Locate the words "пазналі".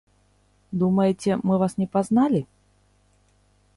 1.97-2.41